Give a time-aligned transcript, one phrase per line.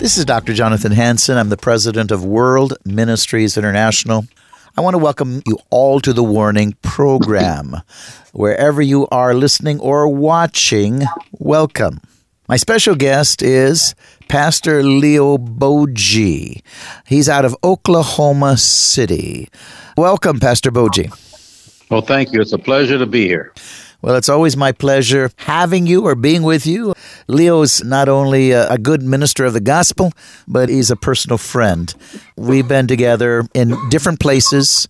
[0.00, 0.54] This is Dr.
[0.54, 1.36] Jonathan Hansen.
[1.36, 4.24] I'm the president of World Ministries International.
[4.74, 7.76] I want to welcome you all to the Warning program.
[8.32, 12.00] Wherever you are listening or watching, welcome.
[12.48, 13.94] My special guest is
[14.28, 16.62] Pastor Leo Bogee.
[17.06, 19.50] He's out of Oklahoma City.
[19.98, 21.12] Welcome, Pastor Bogee.
[21.90, 22.40] Well, thank you.
[22.40, 23.52] It's a pleasure to be here.
[24.02, 26.94] Well, it's always my pleasure having you or being with you.
[27.28, 30.12] Leo's not only a, good minister of the gospel,
[30.48, 31.94] but he's a personal friend.
[32.36, 34.88] We've been together in different places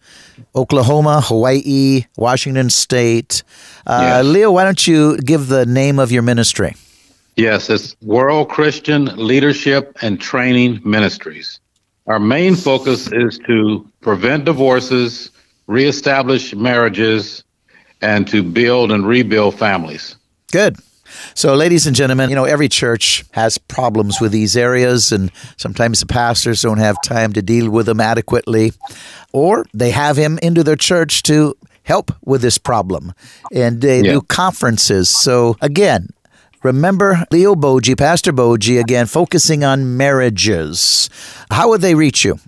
[0.55, 3.43] Oklahoma, Hawaii, Washington State.
[3.87, 4.25] Uh, yes.
[4.25, 6.75] Leo, why don't you give the name of your ministry?
[7.37, 11.61] Yes, it's World Christian Leadership and Training Ministries.
[12.07, 15.31] Our main focus is to prevent divorces,
[15.67, 17.45] reestablish marriages,
[18.01, 20.17] and to build and rebuild families.
[20.53, 20.77] Good.
[21.35, 26.01] So, ladies and gentlemen, you know, every church has problems with these areas, and sometimes
[26.01, 28.73] the pastors don't have time to deal with them adequately,
[29.33, 33.13] or they have him into their church to help with this problem.
[33.53, 34.13] And they yeah.
[34.13, 35.09] do conferences.
[35.09, 36.09] So, again,
[36.63, 41.09] Remember Leo Bogee, Pastor Bogee, again, focusing on marriages.
[41.51, 42.39] How would they reach you?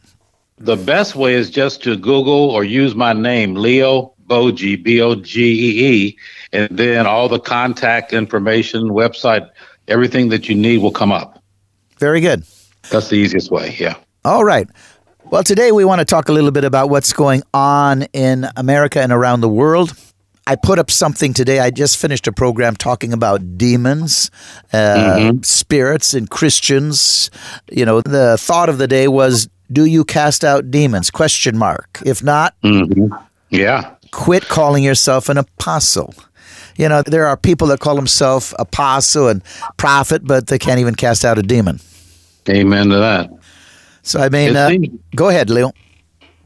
[0.59, 5.15] The best way is just to Google or use my name, Leo Bogee, B O
[5.15, 6.17] G E E,
[6.55, 9.51] and then all the contact information, website,
[9.89, 11.43] everything that you need will come up.
[11.99, 12.45] Very good.
[12.91, 13.97] That's the easiest way, yeah.
[14.25, 14.67] All right.
[15.27, 19.03] Well, today we want to talk a little bit about what's going on in America
[19.03, 19.95] and around the world.
[20.47, 21.61] I put up something today.
[21.61, 24.31] I just finished a program talking about demons,
[24.73, 25.43] uh, mm-hmm.
[25.43, 27.31] spirits, and Christians.
[27.71, 32.01] You know, the thought of the day was, "Do you cast out demons?" Question mark.
[32.05, 33.15] If not, mm-hmm.
[33.51, 36.15] yeah, quit calling yourself an apostle.
[36.77, 39.43] You know, there are people that call themselves apostle and
[39.77, 41.81] prophet, but they can't even cast out a demon.
[42.49, 43.31] Amen to that.
[44.03, 44.71] So I mean, uh,
[45.15, 45.73] go ahead, Leo.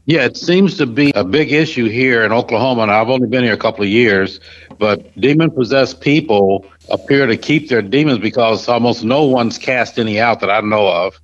[0.05, 3.43] Yeah, it seems to be a big issue here in Oklahoma, and I've only been
[3.43, 4.39] here a couple of years.
[4.77, 10.19] But demon possessed people appear to keep their demons because almost no one's cast any
[10.19, 11.19] out that I know of.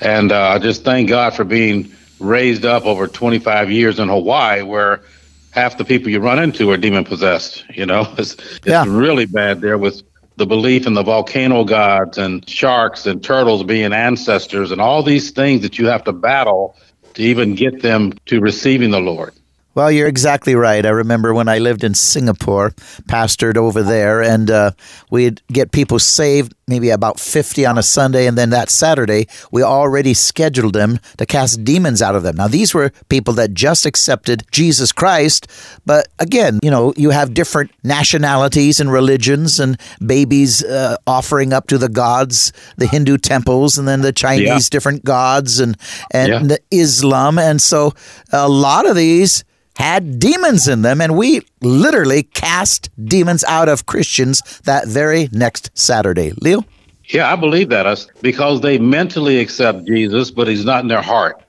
[0.00, 4.62] And uh, I just thank God for being raised up over 25 years in Hawaii,
[4.62, 5.02] where
[5.56, 7.64] half the people you run into are demon possessed.
[7.74, 8.84] You know, it's, it's yeah.
[8.86, 10.02] really bad there with
[10.36, 15.30] the belief in the volcano gods and sharks and turtles being ancestors and all these
[15.30, 16.76] things that you have to battle
[17.14, 19.32] to even get them to receiving the Lord.
[19.76, 20.86] Well, you're exactly right.
[20.86, 22.70] I remember when I lived in Singapore,
[23.10, 24.70] pastored over there, and uh,
[25.10, 29.62] we'd get people saved, maybe about 50 on a Sunday, and then that Saturday, we
[29.62, 32.36] already scheduled them to cast demons out of them.
[32.36, 35.46] Now, these were people that just accepted Jesus Christ,
[35.84, 41.66] but again, you know, you have different nationalities and religions, and babies uh, offering up
[41.66, 44.58] to the gods, the Hindu temples, and then the Chinese yeah.
[44.70, 45.76] different gods, and
[46.12, 46.56] and yeah.
[46.70, 47.92] Islam, and so
[48.32, 49.44] a lot of these
[49.76, 55.70] had demons in them, and we literally cast demons out of Christians that very next
[55.74, 56.32] Saturday.
[56.40, 56.64] Leo?
[57.08, 61.02] Yeah, I believe that Us because they mentally accept Jesus, but he's not in their
[61.02, 61.40] heart.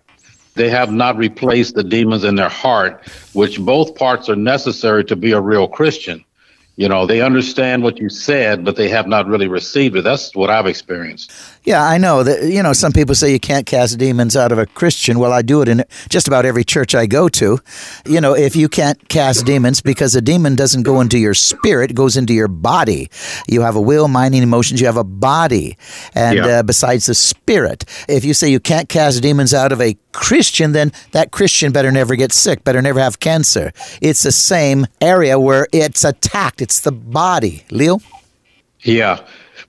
[0.54, 5.16] They have not replaced the demons in their heart, which both parts are necessary to
[5.16, 6.24] be a real Christian.
[6.78, 10.04] You know, they understand what you said, but they have not really received it.
[10.04, 11.32] That's what I've experienced.
[11.68, 12.44] Yeah, I know that.
[12.50, 15.20] You know, some people say you can't cast demons out of a Christian.
[15.20, 17.60] Well, I do it in just about every church I go to.
[18.06, 21.92] You know, if you can't cast demons because a demon doesn't go into your spirit,
[21.92, 23.10] it goes into your body.
[23.50, 24.80] You have a will, mind, and emotions.
[24.80, 25.78] You have a body,
[26.16, 26.46] and yeah.
[26.46, 30.72] uh, besides the spirit, if you say you can't cast demons out of a Christian,
[30.72, 33.74] then that Christian better never get sick, better never have cancer.
[34.02, 36.62] It's the same area where it's attacked.
[36.62, 37.66] It's the body.
[37.72, 38.00] Leo.
[38.84, 39.20] Yeah.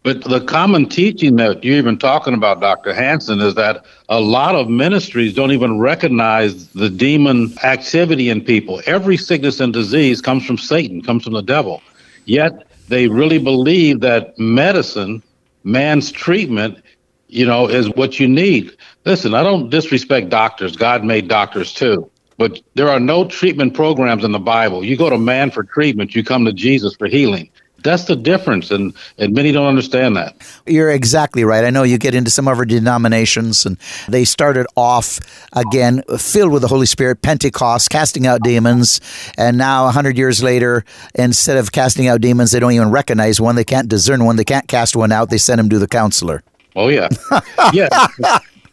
[0.08, 2.94] But the common teaching that you're even talking about, Dr.
[2.94, 8.80] Hansen, is that a lot of ministries don't even recognize the demon activity in people.
[8.86, 11.82] Every sickness and disease comes from Satan, comes from the devil.
[12.24, 15.22] Yet they really believe that medicine,
[15.62, 16.82] man's treatment,
[17.26, 18.74] you know, is what you need.
[19.04, 20.74] Listen, I don't disrespect doctors.
[20.74, 22.10] God made doctors too.
[22.38, 24.82] But there are no treatment programs in the Bible.
[24.82, 27.50] You go to man for treatment, you come to Jesus for healing.
[27.84, 30.36] That's the difference, and, and many don't understand that.
[30.66, 31.64] You're exactly right.
[31.64, 33.78] I know you get into some of our denominations, and
[34.08, 35.20] they started off
[35.52, 39.00] again filled with the Holy Spirit, Pentecost, casting out demons,
[39.36, 40.84] and now a hundred years later,
[41.14, 43.54] instead of casting out demons, they don't even recognize one.
[43.54, 44.36] They can't discern one.
[44.36, 45.30] They can't cast one out.
[45.30, 46.42] They send them to the counselor.
[46.74, 47.08] Oh yeah,
[47.72, 47.88] yeah.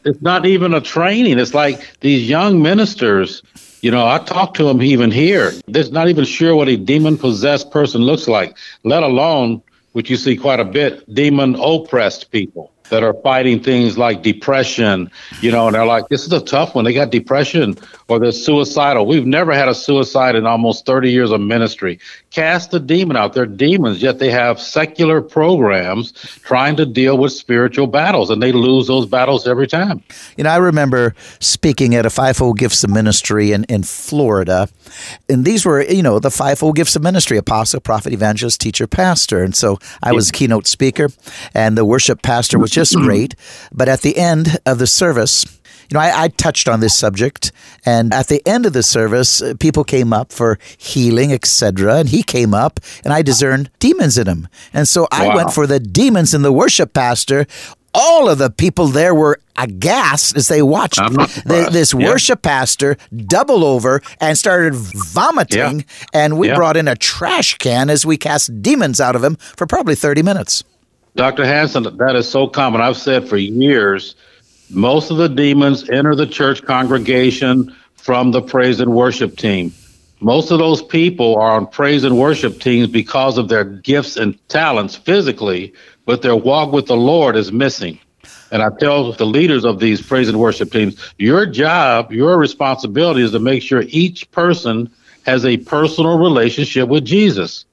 [0.05, 1.39] It's not even a training.
[1.39, 3.41] It's like these young ministers
[3.85, 5.53] you know, I talk to them even here.
[5.67, 9.61] They're not even sure what a demon possessed person looks like, let alone,
[9.91, 15.11] which you see quite a bit, demon oppressed people that are fighting things like depression,
[15.41, 16.83] you know, and they're like, this is a tough one.
[16.85, 17.77] They got depression
[18.07, 19.05] or they're suicidal.
[19.05, 21.99] We've never had a suicide in almost 30 years of ministry.
[22.35, 23.31] Cast the demon out.
[23.31, 26.11] They're demons, yet they have secular programs
[26.43, 30.03] trying to deal with spiritual battles, and they lose those battles every time.
[30.35, 34.67] You know, I remember speaking at a fivefold gifts of ministry in, in Florida,
[35.29, 39.41] and these were, you know, the fivefold gifts of ministry apostle, prophet, evangelist, teacher, pastor.
[39.41, 41.07] And so I was a keynote speaker,
[41.53, 43.35] and the worship pastor was just great.
[43.71, 45.45] But at the end of the service,
[45.89, 47.51] you know, I, I, touched on this subject,
[47.85, 51.95] and at the end of the service, uh, people came up for healing, etc.
[51.95, 55.35] And he came up, and I discerned demons in him, and so I wow.
[55.35, 57.45] went for the demons in the worship pastor.
[57.97, 62.09] All of the people there were aghast as they watched the, this yeah.
[62.09, 65.79] worship pastor double over and started vomiting.
[65.79, 66.05] Yeah.
[66.13, 66.55] And we yeah.
[66.55, 70.23] brought in a trash can as we cast demons out of him for probably 30
[70.23, 70.63] minutes.
[71.15, 71.45] Dr.
[71.45, 72.81] Hansen, that is so common.
[72.81, 74.15] I've said for years,
[74.69, 79.73] most of the demons enter the church congregation from the praise and worship team.
[80.21, 84.37] Most of those people are on praise and worship teams because of their gifts and
[84.47, 85.73] talents physically,
[86.05, 87.99] but their walk with the Lord is missing.
[88.51, 93.21] And I tell the leaders of these praise and worship teams, your job, your responsibility
[93.21, 94.89] is to make sure each person
[95.25, 97.65] has a personal relationship with Jesus.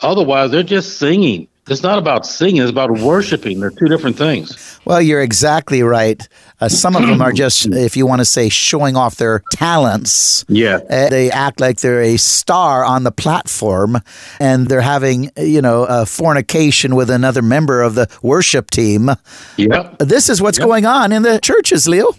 [0.00, 3.60] Otherwise, they're just singing it's not about singing, it's about worshiping.
[3.60, 4.80] They're two different things.
[4.84, 6.26] Well, you're exactly right.
[6.60, 10.44] Uh, some of them are just, if you want to say, showing off their talents.
[10.48, 10.80] Yeah.
[10.90, 13.98] Uh, they act like they're a star on the platform
[14.40, 19.10] and they're having, you know, a fornication with another member of the worship team.
[19.56, 19.98] Yep.
[19.98, 20.66] This is what's yep.
[20.66, 22.12] going on in the churches, Leo.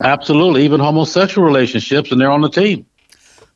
[0.00, 0.64] Absolutely.
[0.64, 2.86] Even homosexual relationships, and they're on the team.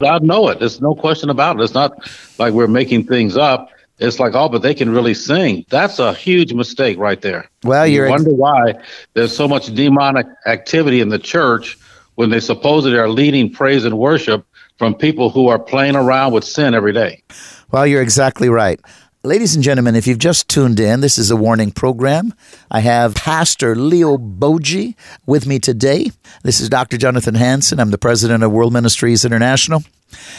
[0.00, 0.60] I know it.
[0.60, 1.62] There's no question about it.
[1.62, 1.92] It's not
[2.38, 5.64] like we're making things up it's like, oh, but they can really sing.
[5.68, 7.50] That's a huge mistake right there.
[7.64, 8.74] Well, you wonder why
[9.14, 11.78] there's so much demonic activity in the church
[12.14, 14.44] when they supposedly are leading praise and worship
[14.78, 17.22] from people who are playing around with sin every day.
[17.70, 18.80] Well, you're exactly right.
[19.24, 22.32] Ladies and gentlemen, if you've just tuned in, this is a warning program.
[22.70, 24.94] I have Pastor Leo Bogee
[25.26, 26.12] with me today.
[26.44, 26.96] This is Dr.
[26.96, 27.80] Jonathan Hansen.
[27.80, 29.82] I'm the president of World Ministries International.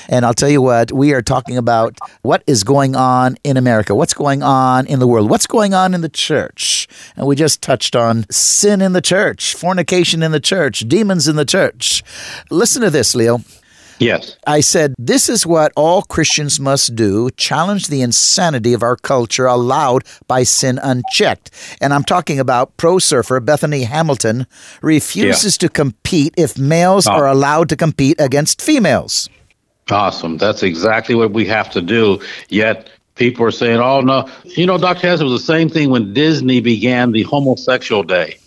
[0.08, 3.94] And I'll tell you what, we are talking about what is going on in America,
[3.94, 6.88] what's going on in the world, what's going on in the church.
[7.18, 11.36] And we just touched on sin in the church, fornication in the church, demons in
[11.36, 12.02] the church.
[12.50, 13.42] Listen to this, Leo.
[14.00, 14.38] Yes.
[14.48, 19.46] I said, This is what all Christians must do challenge the insanity of our culture
[19.46, 21.52] allowed by sin unchecked.
[21.82, 24.48] And I'm talking about pro surfer Bethany Hamilton
[24.82, 25.68] refuses yeah.
[25.68, 27.12] to compete if males oh.
[27.12, 29.30] are allowed to compete against females.
[29.92, 30.38] Awesome.
[30.38, 32.22] That's exactly what we have to do.
[32.50, 34.30] Yet people are saying, oh, no.
[34.44, 35.08] You know, Dr.
[35.08, 38.38] it was the same thing when Disney began the homosexual day.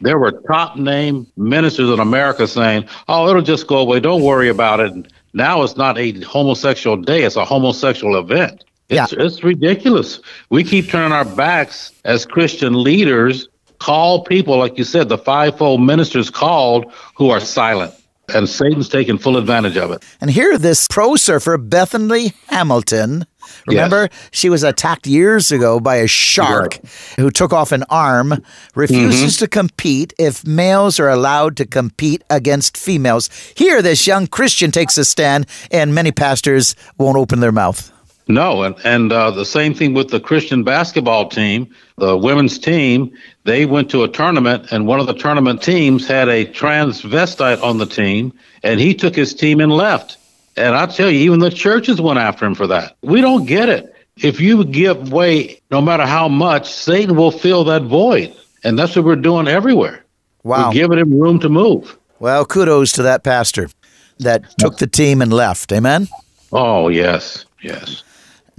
[0.00, 4.00] There were top name ministers in America saying, oh, it'll just go away.
[4.00, 5.12] Don't worry about it.
[5.32, 8.64] Now it's not a homosexual day, it's a homosexual event.
[8.88, 9.24] It's, yeah.
[9.24, 10.20] it's ridiculous.
[10.48, 15.82] We keep turning our backs as Christian leaders, call people, like you said, the fivefold
[15.82, 17.92] ministers called who are silent
[18.34, 20.04] and Satan's taking full advantage of it.
[20.20, 23.26] And here, this pro surfer, Bethany Hamilton,
[23.66, 24.28] Remember, Yes.
[24.30, 26.78] she was attacked years ago by a shark
[27.16, 28.42] who took off an arm,
[28.74, 29.44] refuses Mm-hmm.
[29.44, 33.30] to compete if males are allowed to compete against females.
[33.56, 37.92] Here, this young Christian takes a stand, and many pastors won't open their mouth.
[38.30, 43.10] No, and and uh, the same thing with the Christian basketball team, the women's team.
[43.44, 47.78] They went to a tournament, and one of the tournament teams had a transvestite on
[47.78, 50.17] the team, and he took his team and left.
[50.58, 52.96] And I tell you, even the churches went after him for that.
[53.02, 53.94] We don't get it.
[54.16, 58.34] If you give way, no matter how much, Satan will fill that void,
[58.64, 60.04] and that's what we're doing everywhere.
[60.42, 60.68] Wow.
[60.68, 61.96] We're giving him room to move.
[62.18, 63.70] Well, kudos to that pastor
[64.18, 65.70] that took the team and left.
[65.72, 66.08] Amen.
[66.52, 68.02] Oh yes, yes.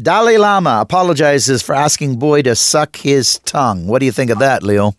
[0.02, 3.88] Dalai Lama apologizes for asking boy to suck his tongue.
[3.88, 4.94] What do you think of that, Leo?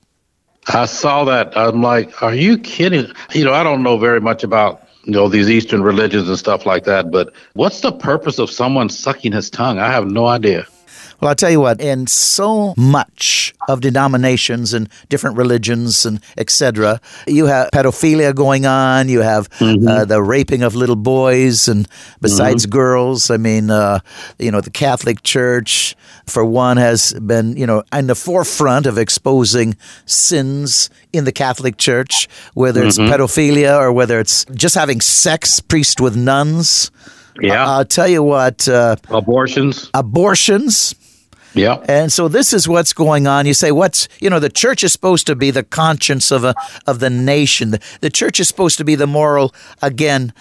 [0.68, 1.56] I saw that.
[1.56, 3.06] I'm like, are you kidding?
[3.32, 6.66] You know, I don't know very much about you know these Eastern religions and stuff
[6.66, 9.78] like that, but what's the purpose of someone sucking his tongue?
[9.78, 10.66] I have no idea.
[11.20, 17.00] Well, I'll tell you what, in so much of denominations and different religions and etc.,
[17.26, 21.86] you have pedophilia going on, you have uh, the raping of little boys and
[22.20, 23.30] besides girls.
[23.30, 24.00] I mean, uh,
[24.38, 25.94] you know, the Catholic Church,
[26.26, 31.76] for one, has been, you know, in the forefront of exposing sins in the Catholic
[31.76, 36.90] Church, whether it's pedophilia or whether it's just having sex, priest with nuns.
[37.40, 39.90] Yeah, I'll tell you what, uh, abortions.
[39.94, 40.94] abortions.
[41.54, 43.46] Yeah, And so this is what's going on.
[43.46, 46.54] You say, what's you know, the church is supposed to be the conscience of a
[46.86, 47.70] of the nation.
[47.70, 50.32] The, the church is supposed to be the moral again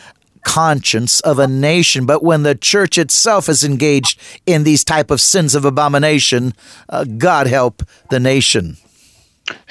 [0.44, 2.06] conscience of a nation.
[2.06, 6.54] But when the church itself is engaged in these type of sins of abomination,
[6.89, 8.78] uh, God help the nation.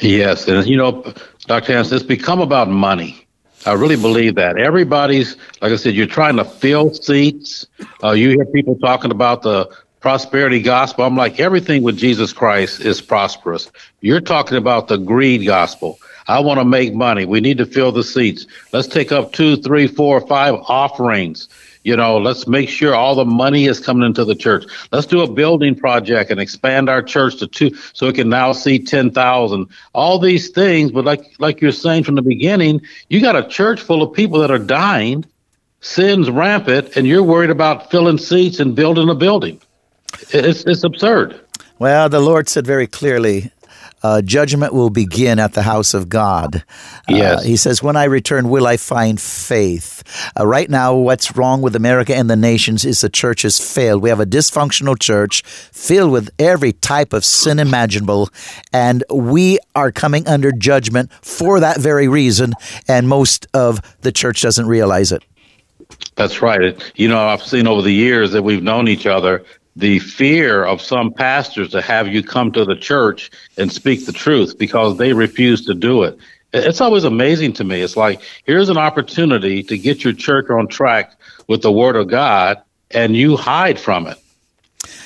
[0.01, 1.13] yes, and you know,
[1.47, 1.73] Dr.
[1.73, 3.27] Hansen, it's become about money.
[3.67, 7.67] I really believe that everybody's, like I said, you're trying to fill seats.
[8.03, 9.69] Uh, you hear people talking about the
[10.01, 11.05] prosperity gospel.
[11.05, 13.71] I'm like, everything with Jesus Christ is prosperous.
[14.01, 15.99] You're talking about the greed gospel.
[16.29, 17.25] I want to make money.
[17.25, 18.47] We need to fill the seats.
[18.73, 21.49] Let's take up two, three, four, five offerings.
[21.85, 24.65] You know, let's make sure all the money is coming into the church.
[24.93, 28.53] Let's do a building project and expand our church to two, so it can now
[28.53, 29.69] seat ten thousand.
[29.95, 33.81] All these things, but like like you're saying from the beginning, you got a church
[33.81, 35.25] full of people that are dying,
[35.81, 39.59] sins rampant, and you're worried about filling seats and building a building.
[40.31, 41.41] It's it's absurd.
[41.79, 43.53] Well, the Lord said very clearly,
[44.03, 46.57] uh, judgment will begin at the house of God.
[47.09, 47.45] Uh, Yes.
[47.45, 50.03] he says, When I return, will I find faith?
[50.39, 54.03] Uh, right now, what's wrong with America and the nations is the church has failed.
[54.03, 58.29] We have a dysfunctional church filled with every type of sin imaginable,
[58.73, 62.55] and we are coming under judgment for that very reason,
[62.89, 65.23] and most of the church doesn't realize it.
[66.17, 66.77] That's right.
[66.97, 69.45] You know, I've seen over the years that we've known each other
[69.79, 74.13] the fear of some pastors to have you come to the church and speak the
[74.13, 76.19] truth because they refuse to do it.
[76.53, 77.81] It's always amazing to me.
[77.81, 81.15] It's like here's an opportunity to get your church on track
[81.47, 84.19] with the Word of God, and you hide from it.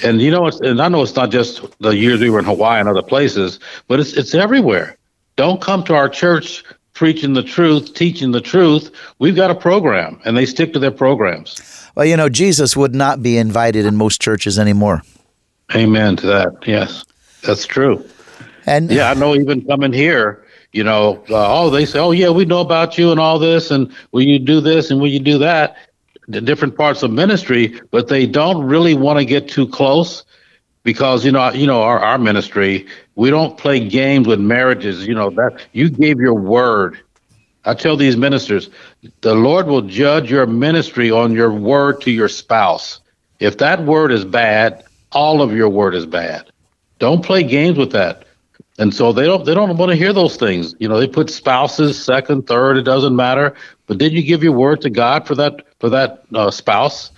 [0.02, 2.80] And you know, and I know it's not just the years we were in Hawaii
[2.80, 4.96] and other places, but it's it's everywhere.
[5.36, 6.64] Don't come to our church
[7.02, 8.92] preaching the truth, teaching the truth.
[9.18, 11.60] We've got a program, and they stick to their programs.
[11.96, 15.02] Well, you know, Jesus would not be invited in most churches anymore.
[15.74, 16.64] Amen to that.
[16.64, 17.04] Yes,
[17.42, 18.08] that's true.
[18.66, 19.34] And Yeah, I know.
[19.34, 23.10] Even coming here, you know, uh, oh, they say, oh yeah, we know about you
[23.10, 25.76] and all this, and will you do this and will you do that?
[26.28, 30.24] The different parts of ministry, but they don't really want to get too close
[30.82, 35.06] because you know, you know, our, our ministry, we don't play games with marriages.
[35.06, 36.98] You know that you gave your word.
[37.64, 38.70] I tell these ministers,
[39.20, 43.00] the Lord will judge your ministry on your word to your spouse.
[43.38, 46.50] If that word is bad, all of your word is bad.
[46.98, 48.24] Don't play games with that.
[48.78, 50.74] And so they don't they don't want to hear those things.
[50.78, 53.54] You know, they put spouses second, third, it doesn't matter.
[53.86, 57.10] But did you give your word to God for that for that uh, spouse?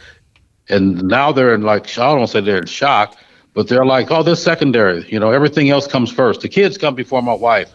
[0.69, 3.17] And now they're in like I don't say they're in shock,
[3.55, 5.09] but they're like, oh, this secondary.
[5.11, 6.43] You know, everything else comes first.
[6.43, 7.73] The kids come before my wife.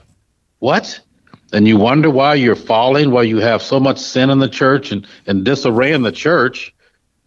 [0.59, 0.99] What?
[1.51, 4.91] And you wonder why you're falling, why you have so much sin in the church
[4.91, 6.75] and, and disarray in the church,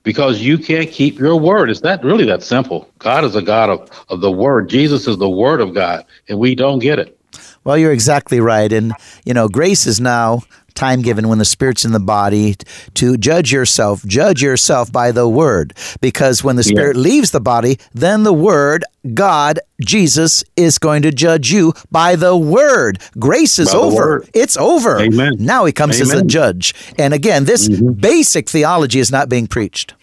[0.04, 1.71] because you can't keep your word.
[1.71, 2.88] It's that really that simple.
[2.99, 4.68] God is a God of, of the word.
[4.68, 7.18] Jesus is the word of God, and we don't get it.
[7.64, 8.73] Well, you're exactly right.
[8.73, 8.92] And,
[9.25, 10.42] you know, grace is now
[10.82, 12.56] time given when the Spirit's in the body
[12.94, 14.04] to judge yourself.
[14.04, 15.74] Judge yourself by the Word.
[16.00, 18.84] Because when the Spirit leaves the body, then the Word,
[19.14, 23.00] God, Jesus, is going to judge you by the Word.
[23.16, 24.24] Grace is By over.
[24.34, 24.98] It's over.
[25.00, 25.36] Amen.
[25.38, 26.22] Now He comes as Amen.
[26.22, 26.28] Mm-hmm.
[26.28, 26.74] judge.
[26.98, 29.94] And again, this basic theology is not being preached.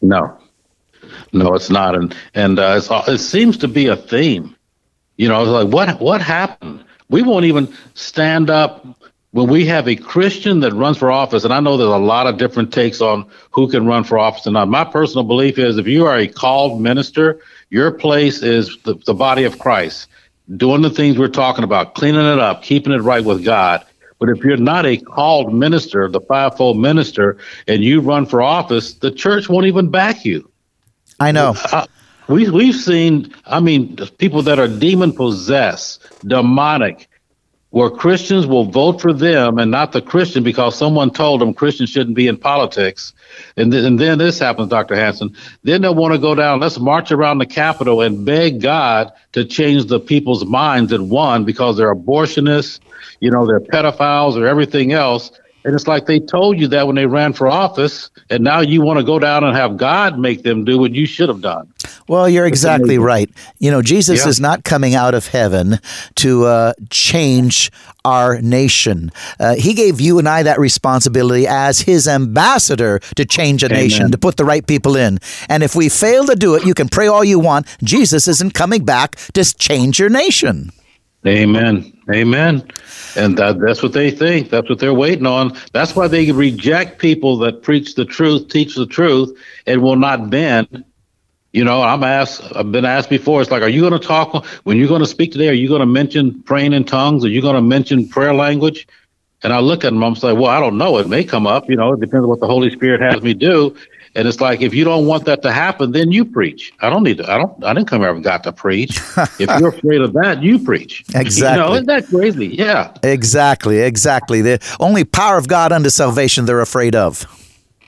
[0.00, 0.38] No.
[1.32, 4.54] No, it's not, and and uh, it's, it seems to be a theme.
[5.16, 6.84] You know, it's like what what happened?
[7.08, 8.86] We won't even stand up
[9.34, 11.42] when we have a Christian that runs for office.
[11.42, 14.46] And I know there's a lot of different takes on who can run for office
[14.46, 14.68] and not.
[14.68, 19.12] My personal belief is if you are a called minister, your place is the, the
[19.12, 20.06] body of Christ,
[20.56, 23.84] doing the things we're talking about, cleaning it up, keeping it right with God.
[24.20, 28.94] But if you're not a called minister, the fivefold minister, and you run for office,
[28.94, 30.48] the church won't even back you.
[31.18, 31.56] I know.
[31.72, 31.86] Uh,
[32.28, 37.08] we, we've seen, I mean, people that are demon possessed, demonic,
[37.74, 41.90] where Christians will vote for them and not the Christian because someone told them Christians
[41.90, 43.12] shouldn't be in politics.
[43.56, 44.94] And, th- and then this happens, Dr.
[44.94, 45.34] Hansen.
[45.64, 49.44] Then they'll want to go down, let's march around the Capitol and beg God to
[49.44, 52.78] change the people's minds that won because they're abortionists,
[53.18, 55.32] you know, they're pedophiles or everything else.
[55.64, 58.82] And it's like they told you that when they ran for office, and now you
[58.82, 61.72] want to go down and have God make them do what you should have done.
[62.06, 63.30] Well, you're exactly right.
[63.58, 64.28] You know, Jesus yeah.
[64.28, 65.78] is not coming out of heaven
[66.16, 67.72] to uh, change
[68.04, 69.10] our nation.
[69.40, 73.78] Uh, he gave you and I that responsibility as his ambassador to change a Amen.
[73.78, 75.18] nation, to put the right people in.
[75.48, 77.66] And if we fail to do it, you can pray all you want.
[77.82, 80.72] Jesus isn't coming back to change your nation.
[81.26, 81.98] Amen.
[82.12, 82.68] Amen.
[83.16, 84.50] And that, that's what they think.
[84.50, 85.56] That's what they're waiting on.
[85.72, 90.28] That's why they reject people that preach the truth, teach the truth, and will not
[90.28, 90.84] bend.
[91.52, 94.44] You know, I'm asked, I've been asked before, it's like, are you going to talk,
[94.64, 97.24] when you're going to speak today, are you going to mention praying in tongues?
[97.24, 98.88] Are you going to mention prayer language?
[99.44, 100.98] And I look at them, I'm like, well, I don't know.
[100.98, 101.68] It may come up.
[101.70, 103.76] You know, it depends on what the Holy Spirit has me do.
[104.16, 106.72] And it's like if you don't want that to happen, then you preach.
[106.80, 107.30] I don't need to.
[107.30, 107.64] I don't.
[107.64, 109.00] I didn't come here and got to preach.
[109.38, 111.04] if you're afraid of that, you preach.
[111.14, 111.60] Exactly.
[111.60, 112.46] You know, isn't that crazy?
[112.46, 112.94] Yeah.
[113.02, 113.80] Exactly.
[113.80, 114.40] Exactly.
[114.40, 117.26] The only power of God unto salvation they're afraid of.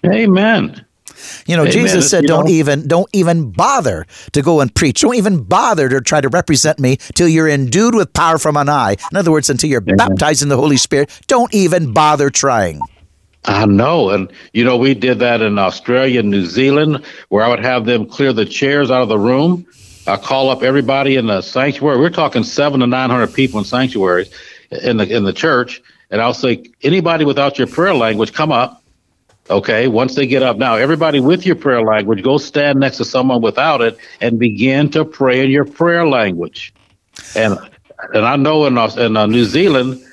[0.04, 0.84] Amen.
[1.46, 1.72] You know, Amen.
[1.72, 5.00] Jesus said, "Don't know, even, don't even bother to go and preach.
[5.00, 8.66] Don't even bother to try to represent me till you're endued with power from on
[8.66, 8.96] high.
[9.10, 9.96] In other words, until you're Amen.
[9.96, 11.10] baptized in the Holy Spirit.
[11.28, 12.80] Don't even bother trying."
[13.46, 14.10] I know.
[14.10, 17.84] And, you know, we did that in Australia and New Zealand, where I would have
[17.84, 19.66] them clear the chairs out of the room.
[20.06, 21.98] I call up everybody in the sanctuary.
[21.98, 24.30] We're talking seven to 900 people in sanctuaries
[24.70, 25.82] in the, in the church.
[26.10, 28.82] And I'll say, anybody without your prayer language, come up.
[29.48, 29.86] Okay.
[29.88, 33.42] Once they get up, now everybody with your prayer language, go stand next to someone
[33.42, 36.72] without it and begin to pray in your prayer language.
[37.34, 37.58] And,
[38.12, 40.04] and I know in, in uh, New Zealand,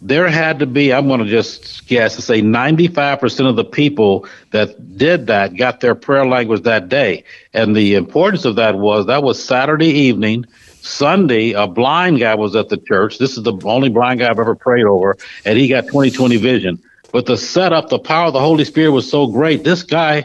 [0.00, 4.28] there had to be, I'm going to just guess to say 95% of the people
[4.52, 7.24] that did that got their prayer language that day.
[7.52, 10.46] And the importance of that was that was Saturday evening.
[10.80, 13.18] Sunday, a blind guy was at the church.
[13.18, 16.82] This is the only blind guy I've ever prayed over, and he got 20/20 vision.
[17.12, 19.64] But the setup, the power of the Holy Spirit was so great.
[19.64, 20.24] This guy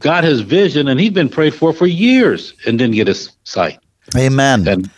[0.00, 3.78] got his vision, and he'd been prayed for for years and didn't get his sight.
[4.14, 4.68] Amen.
[4.68, 4.90] And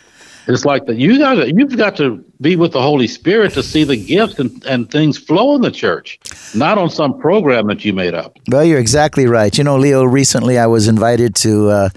[0.47, 0.97] it's like that.
[0.97, 4.63] You got you've got to be with the Holy Spirit to see the gifts and,
[4.65, 6.19] and things flow in the church,
[6.55, 8.37] not on some program that you made up.
[8.49, 9.55] Well, you're exactly right.
[9.57, 10.03] You know, Leo.
[10.03, 11.89] Recently, I was invited to uh,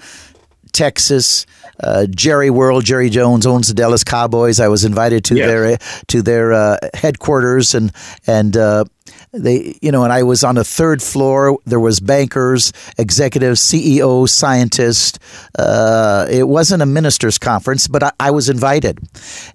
[0.71, 1.45] Texas.
[1.83, 4.59] Uh, Jerry World, Jerry Jones owns the Dallas Cowboys.
[4.59, 5.47] I was invited to yes.
[5.47, 7.91] their to their uh, headquarters and
[8.27, 8.85] and uh,
[9.31, 11.57] they you know and i was on the third floor.
[11.65, 15.19] There was bankers executives ceo scientists
[15.57, 18.99] uh, it wasn't a ministers conference but I, I, was invited.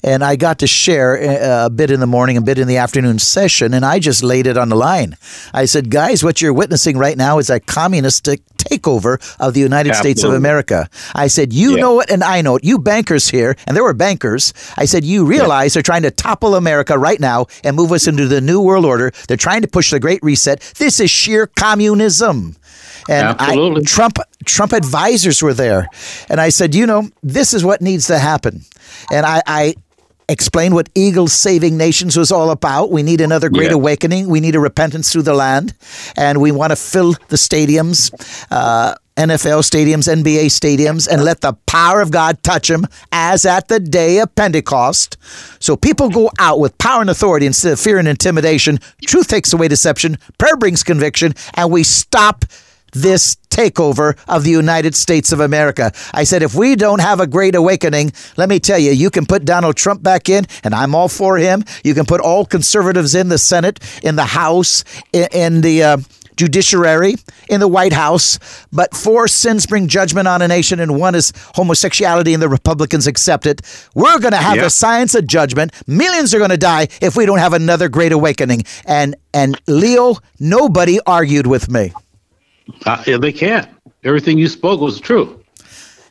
[0.03, 2.79] And i got to share uh, a bit in the morning a bit in the
[2.79, 5.17] afternoon session and i just laid it on the line.
[5.53, 9.91] I said guys what you're witnessing right now is a communistic takeover of the united
[9.91, 10.13] Absolutely.
[10.13, 10.89] states of america.
[11.15, 11.83] I said you yeah.
[11.83, 12.65] know it and i know it.
[12.65, 14.55] You bankers here and there were bankers.
[14.77, 15.77] I said you realize yeah.
[15.77, 19.13] they're trying to topple america right now and move us into the new world order.
[19.29, 20.61] They're trying to push the Great Reset.
[20.79, 22.57] This is sheer communism.
[23.09, 25.87] And I, Trump Trump advisors were there,
[26.29, 28.63] and I said, you know, this is what needs to happen.
[29.13, 29.75] And I, I
[30.29, 32.91] explained what Eagles Saving Nations was all about.
[32.91, 33.77] We need another great yeah.
[33.77, 34.29] awakening.
[34.29, 35.75] We need a repentance through the land,
[36.17, 38.11] and we want to fill the stadiums.
[38.51, 43.69] Uh, NFL stadiums, NBA stadiums, and let the power of God touch them as at
[43.69, 45.17] the day of Pentecost.
[45.59, 48.79] So people go out with power and authority instead of fear and intimidation.
[49.07, 52.45] Truth takes away deception, prayer brings conviction, and we stop
[52.93, 55.93] this takeover of the United States of America.
[56.13, 59.27] I said, if we don't have a great awakening, let me tell you, you can
[59.27, 61.65] put Donald Trump back in, and I'm all for him.
[61.85, 65.97] You can put all conservatives in the Senate, in the House, in, in the uh,
[66.37, 67.15] judiciary
[67.49, 68.39] in the White House,
[68.73, 73.07] but four sins bring judgment on a nation, and one is homosexuality, and the Republicans
[73.07, 73.63] accept it.
[73.95, 74.65] We're going to have yep.
[74.65, 75.73] the science of judgment.
[75.87, 78.65] Millions are going to die if we don't have another great awakening.
[78.85, 81.93] And and Leo, nobody argued with me.
[82.85, 83.69] Uh, they can't.
[84.03, 85.43] everything you spoke was true.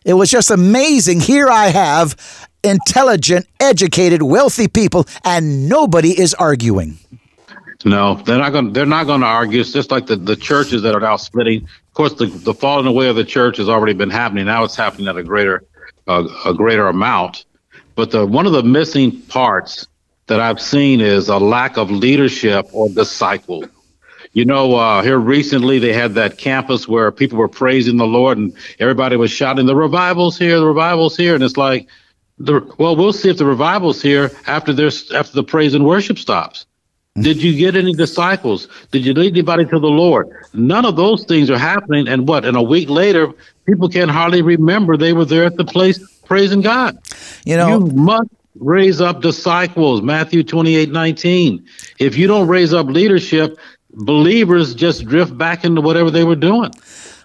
[0.05, 1.19] It was just amazing.
[1.19, 2.15] Here I have
[2.63, 6.99] intelligent, educated, wealthy people, and nobody is arguing.
[7.85, 8.73] No, they're not going.
[8.73, 9.61] They're not going to argue.
[9.61, 11.63] It's just like the, the churches that are now splitting.
[11.63, 14.45] Of course, the, the falling away of the church has already been happening.
[14.45, 15.63] Now it's happening at a greater
[16.07, 17.45] uh, a greater amount.
[17.93, 19.87] But the one of the missing parts
[20.25, 23.65] that I've seen is a lack of leadership or disciple.
[24.33, 28.39] You know, uh, here recently they had that campus where people were praising the Lord
[28.39, 30.59] and everybody was shouting, "The revival's here!
[30.59, 31.87] The revival's here!" And it's like,
[32.39, 36.17] the, well, we'll see if the revival's here after there's after the praise and worship
[36.17, 36.65] stops.
[37.19, 38.67] Did you get any disciples?
[38.91, 40.27] Did you lead anybody to the Lord?
[40.53, 42.09] None of those things are happening.
[42.09, 42.43] And what?
[42.43, 43.31] And a week later,
[43.65, 46.97] people can hardly remember they were there at the place praising God.
[47.45, 50.01] You know, you must raise up disciples.
[50.01, 51.65] Matthew 28 19.
[51.99, 53.57] If you don't raise up leadership,
[53.91, 56.71] believers just drift back into whatever they were doing.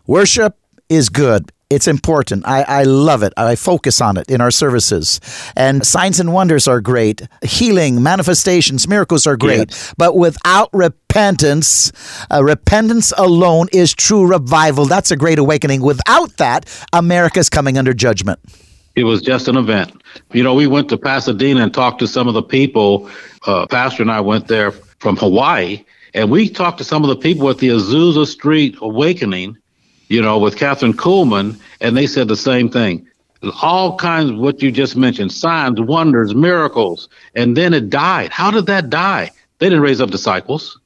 [0.07, 0.57] Worship
[0.88, 1.50] is good.
[1.70, 2.42] It's important.
[2.48, 3.33] I, I love it.
[3.37, 5.20] I focus on it in our services.
[5.54, 7.22] And signs and wonders are great.
[7.42, 9.94] Healing, manifestations, miracles are great.
[9.96, 11.92] But without repentance,
[12.28, 14.87] uh, repentance alone is true revival.
[14.87, 15.80] That's a great awakening.
[15.83, 18.40] Without that, America's coming under judgment.
[18.96, 20.02] It was just an event.
[20.33, 23.09] You know, we went to Pasadena and talked to some of the people.
[23.46, 27.16] Uh, Pastor and I went there from Hawaii, and we talked to some of the
[27.16, 29.56] people at the Azusa Street Awakening
[30.11, 33.07] you know, with Kathryn Kuhlman, and they said the same thing.
[33.62, 37.09] All kinds of what you just mentioned signs, wonders, miracles.
[37.35, 38.31] And then it died.
[38.31, 39.31] How did that die?
[39.59, 40.79] They didn't raise up disciples.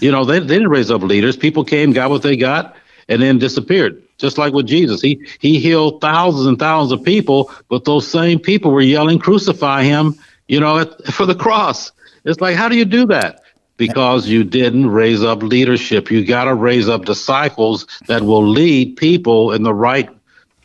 [0.00, 1.36] You know, they, they didn't raise up leaders.
[1.36, 2.74] People came, got what they got,
[3.08, 4.02] and then disappeared.
[4.16, 5.02] Just like with Jesus.
[5.02, 9.82] He he healed thousands and thousands of people, but those same people were yelling, crucify
[9.82, 10.14] him,
[10.48, 11.92] you know, at, for the cross.
[12.24, 13.41] It's like, how do you do that?
[13.88, 16.08] Because you didn't raise up leadership.
[16.08, 20.08] You got to raise up disciples that will lead people in the right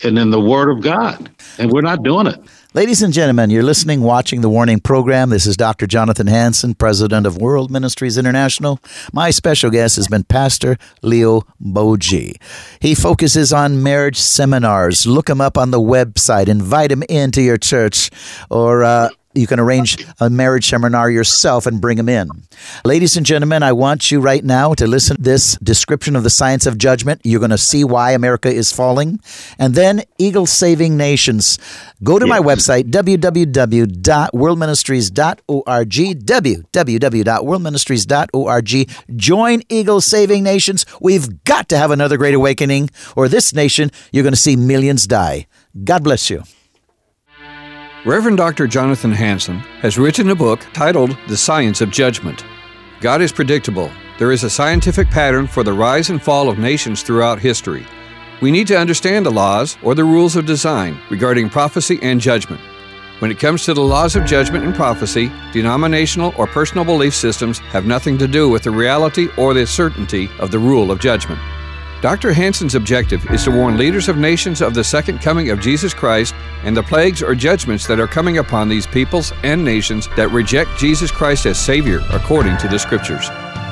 [0.03, 1.29] and in the Word of God.
[1.57, 2.39] And we're not doing it.
[2.75, 5.31] Ladies and gentlemen, you're listening, watching the Warning Program.
[5.31, 5.87] This is Dr.
[5.87, 8.79] Jonathan Hansen, President of World Ministries International.
[9.11, 12.35] My special guest has been Pastor Leo Bogee.
[12.79, 15.07] He focuses on marriage seminars.
[15.07, 16.49] Look him up on the website.
[16.49, 18.11] Invite him into your church
[18.51, 22.29] or uh, you can arrange a marriage seminar yourself and bring them in.
[22.83, 26.29] Ladies and gentlemen, I want you right now to listen to this description of the
[26.29, 27.21] science of judgment.
[27.23, 29.19] You're going to see why America is falling.
[29.57, 31.59] And then Eagle Saving Nations.
[32.03, 38.89] Go to my website, www.worldministries.org, www.worldministries.org.
[39.15, 40.85] Join Eagle Saving Nations.
[41.01, 45.07] We've got to have another great awakening, or this nation, you're going to see millions
[45.07, 45.47] die.
[45.83, 46.43] God bless you.
[48.05, 48.67] Reverend Dr.
[48.67, 52.45] Jonathan Hansen has written a book titled The Science of Judgment.
[53.01, 53.91] God is predictable.
[54.19, 57.85] There is a scientific pattern for the rise and fall of nations throughout history.
[58.39, 62.61] We need to understand the laws or the rules of design regarding prophecy and judgment.
[63.19, 67.57] When it comes to the laws of judgment and prophecy, denominational or personal belief systems
[67.59, 71.41] have nothing to do with the reality or the certainty of the rule of judgment.
[72.01, 72.31] Dr.
[72.31, 76.35] Hansen's objective is to warn leaders of nations of the second coming of Jesus Christ
[76.63, 80.77] and the plagues or judgments that are coming upon these peoples and nations that reject
[80.77, 83.29] Jesus Christ as Savior according to the Scriptures.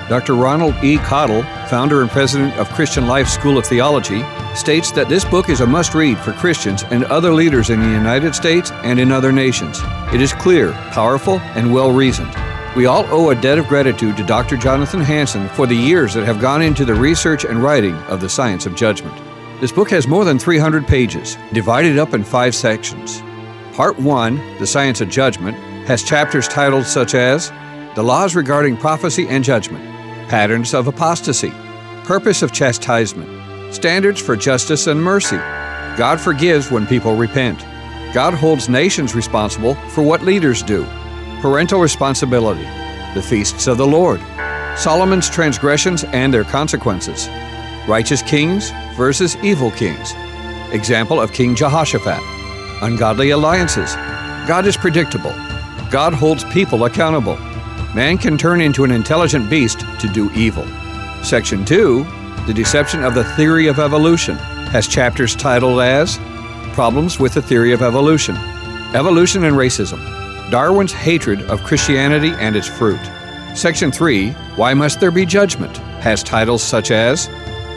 [0.09, 0.33] Dr.
[0.33, 0.97] Ronald E.
[0.97, 4.23] Cottle, founder and president of Christian Life School of Theology,
[4.55, 7.89] states that this book is a must read for Christians and other leaders in the
[7.89, 9.79] United States and in other nations.
[10.13, 12.33] It is clear, powerful, and well reasoned.
[12.75, 14.57] We all owe a debt of gratitude to Dr.
[14.57, 18.27] Jonathan Hansen for the years that have gone into the research and writing of the
[18.27, 19.15] science of judgment.
[19.61, 23.21] This book has more than 300 pages, divided up in five sections.
[23.71, 25.55] Part 1, The Science of Judgment,
[25.87, 27.49] has chapters titled such as
[27.95, 29.85] The Laws Regarding Prophecy and Judgment,
[30.27, 31.53] Patterns of Apostasy,
[32.03, 35.37] Purpose of Chastisement, Standards for Justice and Mercy,
[35.95, 37.59] God Forgives When People Repent,
[38.13, 40.85] God Holds Nations Responsible for What Leaders Do,
[41.45, 42.63] parental responsibility,
[43.13, 44.19] the feasts of the Lord,
[44.75, 47.29] Solomon's transgressions and their consequences,
[47.87, 50.13] righteous kings versus evil kings,
[50.71, 52.19] example of King Jehoshaphat,
[52.81, 53.93] ungodly alliances.
[54.47, 55.29] God is predictable.
[55.91, 57.37] God holds people accountable.
[57.93, 60.65] Man can turn into an intelligent beast to do evil.
[61.23, 62.03] Section 2,
[62.47, 64.35] The Deception of the Theory of Evolution,
[64.73, 66.17] has chapters titled as
[66.73, 68.35] Problems with the Theory of Evolution,
[68.95, 72.99] Evolution and Racism, Darwin's hatred of Christianity and its fruit.
[73.55, 75.77] Section 3, Why Must There Be Judgment?
[76.01, 77.27] has titles such as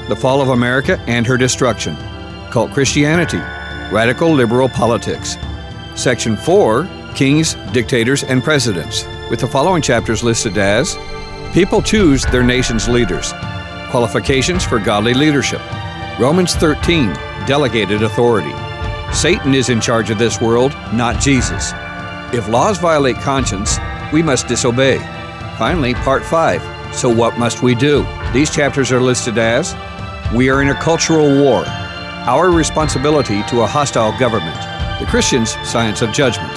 [0.08, 1.96] The Fall of America and Her Destruction,
[2.50, 3.38] Cult Christianity,
[3.90, 5.38] Radical Liberal Politics.
[5.94, 10.96] Section 4, Kings, Dictators, and Presidents, with the following chapters listed as
[11.54, 13.32] People Choose Their Nation's Leaders,
[13.90, 15.62] Qualifications for Godly Leadership,
[16.20, 17.14] Romans 13,
[17.46, 18.52] delegated authority.
[19.14, 21.72] Satan is in charge of this world, not Jesus.
[22.30, 23.78] If laws violate conscience,
[24.12, 24.98] we must disobey.
[25.56, 26.94] Finally, part 5.
[26.94, 28.06] So what must we do?
[28.34, 29.74] These chapters are listed as
[30.34, 34.56] We are in a cultural war, our responsibility to a hostile government,
[35.00, 36.52] the Christian's science of judgment.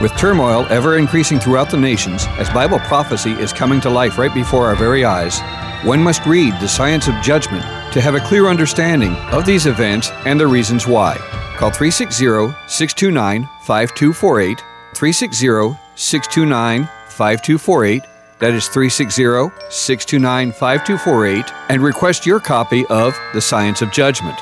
[0.00, 4.32] With turmoil ever increasing throughout the nations, as Bible prophecy is coming to life right
[4.32, 5.40] before our very eyes,
[5.84, 10.10] one must read the science of judgment to have a clear understanding of these events
[10.24, 11.16] and the reasons why.
[11.56, 14.64] Call 360 629 5248,
[15.00, 18.02] 360 629 5248.
[18.38, 19.22] That is 360
[19.70, 24.38] 629 5248, and request your copy of The Science of Judgment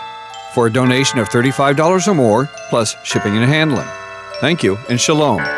[0.55, 3.87] for a donation of $35 or more, plus shipping and handling.
[4.41, 5.58] Thank you, and shalom.